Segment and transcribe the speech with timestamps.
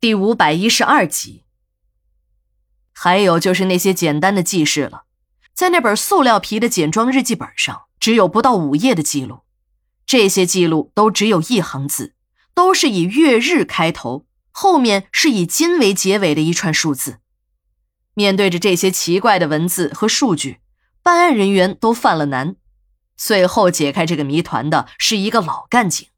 [0.00, 1.44] 第五百一十二集。
[2.94, 5.02] 还有就是那些简单的记事了，
[5.52, 9.40] 在那本塑料皮的简装日记本上，只有不到五页的记录。
[10.06, 12.14] 这些记录都只有一行字，
[12.54, 17.18] 都是以月日开头，后面是以金为结尾的一串数字。
[18.14, 20.60] 面对着这些奇怪的文字和数据，
[21.02, 22.56] 办案人员都犯了难。
[23.18, 26.08] 最后解开这个谜团的是一个老干警。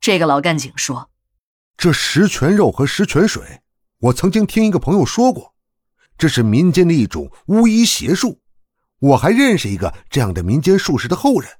[0.00, 1.09] 这个老干警说
[1.80, 3.62] ：“这十全肉和十全水，
[4.00, 5.54] 我曾经听一个朋友说过，
[6.18, 8.42] 这是民间的一种巫医邪术。
[8.98, 11.50] 我还认识一个这样的民间术士的后人，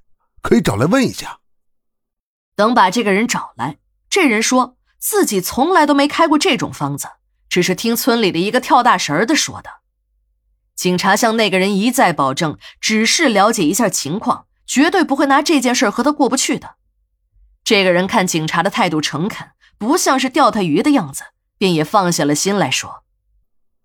[0.43, 1.39] 可以找来问一下。”
[2.55, 3.79] 等把这个人找来，
[4.11, 7.09] 这人说自己从来都没开过这种方子，
[7.49, 9.71] 只是听村里的一个跳大神的说的。
[10.77, 14.45] 警察向那个人一再保证，只是了解一下情况。
[14.67, 16.77] 绝对不会拿这件事和他过不去的。
[17.65, 19.49] 这个人看警察的态度诚恳，
[19.81, 21.25] 不像是钓他鱼的样子，
[21.57, 23.03] 便也放下了心来说：“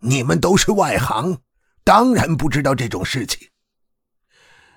[0.04, 1.40] 你们都是外行，
[1.86, 3.50] 当然不知道这种事情。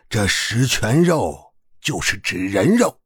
[0.08, 3.00] 这十全肉就是指人肉，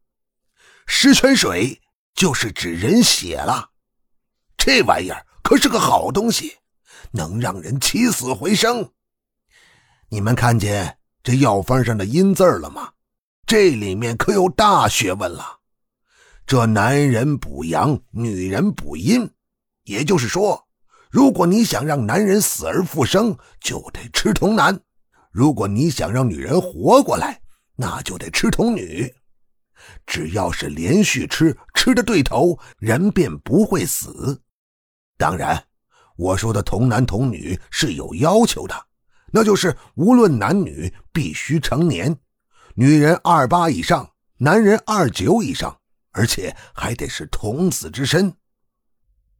[0.87, 1.81] 十全水
[2.15, 3.71] 就是指人血了。
[4.59, 6.59] 这玩意儿可是个好东西，
[7.13, 8.93] 能让人起死回生。
[10.11, 12.93] 你们看见？”这药方上的阴字了吗？
[13.47, 15.61] 这里面可有大学问了。
[16.47, 19.31] 这男人补阳，女人补阴，
[19.85, 20.69] 也就是说，
[21.11, 24.75] 如果你想让男人死而复生，就得吃童男；
[25.31, 27.41] 如果你想让女人活过来，
[27.77, 29.13] 那就得吃童女。
[30.07, 34.43] 只要是连续吃，吃的对头，人便不会死。
[35.17, 35.65] 当然，
[36.17, 38.75] 我说的童男童女是有要求的。
[39.33, 42.15] 那就是无论男女必须成年，
[42.75, 45.75] 女人二八以上，男人二九以上，
[46.13, 48.35] 而且还得是童子之身。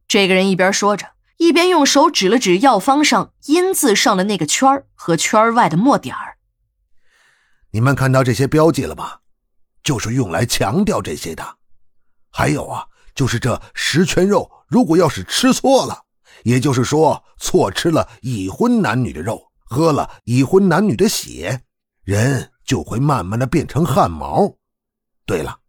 [0.07, 6.37] 这个人一边说着，一边用手指了指药方上“阴”字上的那个圈和圈外的墨点儿。
[7.71, 9.19] 你们看到这些标记了吗？
[9.83, 11.57] 就是用来强调这些的。
[12.29, 16.03] 还有啊，就是这十圈肉，如果要是吃错了，
[16.43, 19.51] 也就是说错吃了已婚男女的肉。
[19.65, 21.63] 喝了已婚男女的血，
[22.03, 24.57] 人就会慢慢的变成汗毛。
[25.25, 25.61] 对了，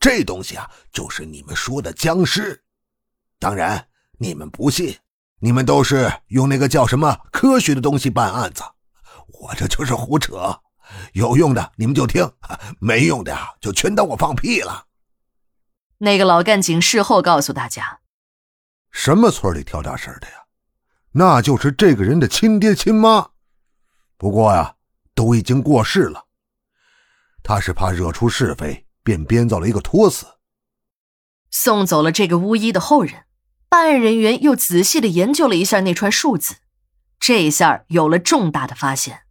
[0.00, 2.64] 这东西啊，就是你们说的僵尸。
[3.38, 3.88] 当然，
[4.18, 4.98] 你们不信，
[5.40, 8.62] 你们都是用那个叫什么科学的东西办案子。
[9.28, 10.60] 我这就是胡扯，
[11.12, 12.32] 有用的你们就听，
[12.80, 14.86] 没用的呀，就全当我放屁了。
[15.98, 18.00] 那个老干警事后告诉大家，
[18.90, 20.34] 什么村里挑大事的呀？
[21.12, 23.30] 那就是这个人的亲爹亲妈。
[24.16, 24.76] 不过呀，
[25.14, 26.26] 都已经过世了。
[27.42, 30.26] 他是怕惹出是非，便编造了一个托词。
[31.50, 33.24] 送走了这个巫医的后人，
[33.68, 36.56] 办案人员又仔细的研究了一下那串数字，
[37.18, 39.22] 这一下有了重大的发现。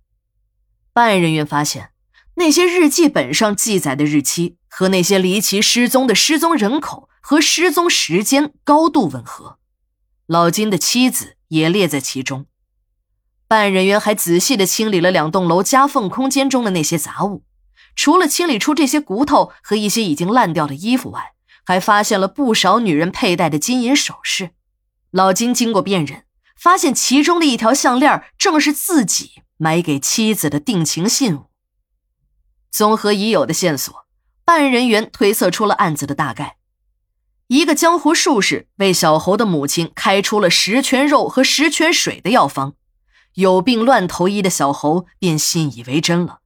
[0.92, 1.92] 办案人员发现，
[2.36, 9.60] 那些日记本上记载的日期和那些离奇失踪的失踪人口和失踪时间高度吻合，
[10.26, 12.48] 老金的妻子也列在其中。
[13.48, 17.44] 办案人员还仔细的清理了两栋楼夹缝空间中的那些杂物，
[18.02, 21.34] 除了清理出这些骨头和一些已经烂掉的衣服外，
[21.66, 24.52] 还发现了不少女人佩戴的金银首饰。
[25.12, 26.24] 老金经过辨认，
[26.58, 31.48] 发现其中的一条项链正是自己买给妻子的定情信物。
[32.72, 33.94] 综合已有的线索，
[34.46, 36.56] 办案人员推测出了案子的大概：
[37.48, 42.76] 一个江湖术士为小侯的母亲开出了十全肉和十全水的药方。
[43.34, 46.40] 有病乱投医的小侯便信以为真了，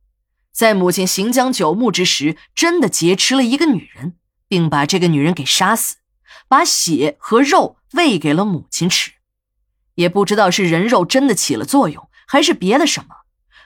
[0.53, 4.15] 在母亲行将九牧之时，真的劫持了一个女人，
[4.47, 5.95] 并把这个女人给杀死，
[6.47, 9.13] 把血和肉喂给了母亲吃。
[9.95, 13.15] 也不知道是人肉真的起了作用，还是别的什么，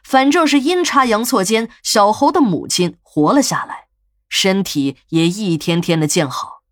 [0.03, 3.87] 反正是阴差阳错间，小侯的母亲活了下来，
[4.29, 6.63] 身体也一天天的见好。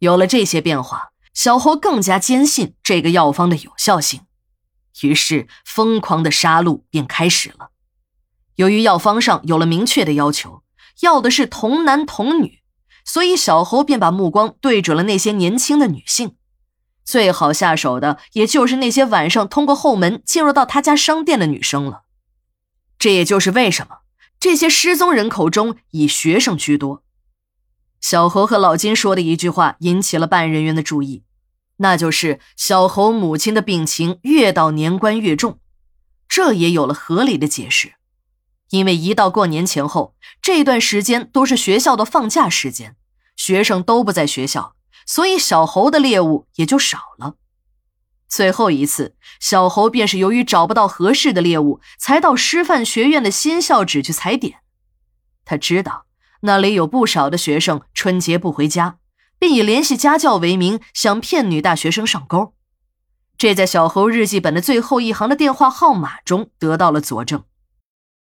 [0.00, 4.22] 有了这些变化，小侯更加坚信这个药方的有效性。
[5.02, 7.70] 于是，疯狂的杀戮便开始了。
[8.56, 10.62] 由于药方上有了明确的要求，
[11.00, 12.60] 要的是童男童女，
[13.04, 16.36] 所以小侯便把目光对准了那些年轻的女性。
[17.04, 22.04] 最好下手的，也就是那些晚上通过后门进入到他家商店的女生了。
[22.98, 23.98] 这也就是为什么
[24.40, 27.02] 这些失踪人口中以学生居多。
[28.00, 31.24] 小侯和老金说的一句话引起了办案人员的注意。
[31.78, 35.58] 那就是小侯母亲的病情越到年关越重，
[36.28, 37.94] 这也有了合理的解释，
[38.74, 42.96] 因为一到过年前后，这段时间都是学校的放假时间，
[43.36, 44.74] 学生都不在学校，
[45.06, 47.36] 所以小猴的猎物也就少了。
[48.28, 54.58] 最后一次，小猴便是由于找不到合适的猎物，才到师范学院的新校址去踩点。
[55.44, 56.06] 他知道
[56.40, 58.96] 那里有不少的学生春节不回家，
[59.38, 62.54] 并以联系家教为名，想骗女大学生上钩。
[63.38, 67.44] 这在小猴日记本的最后一行的电话号码中得到了佐证。